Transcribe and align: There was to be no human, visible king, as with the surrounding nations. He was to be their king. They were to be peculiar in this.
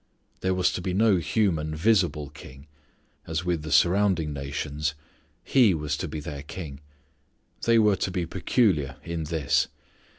There 0.39 0.55
was 0.55 0.71
to 0.73 0.81
be 0.81 0.95
no 0.95 1.17
human, 1.17 1.75
visible 1.75 2.31
king, 2.31 2.65
as 3.27 3.45
with 3.45 3.61
the 3.61 3.71
surrounding 3.71 4.33
nations. 4.33 4.95
He 5.43 5.75
was 5.75 5.95
to 5.97 6.07
be 6.07 6.19
their 6.19 6.41
king. 6.41 6.79
They 7.65 7.77
were 7.77 7.97
to 7.97 8.09
be 8.09 8.25
peculiar 8.25 8.95
in 9.03 9.25
this. 9.25 9.67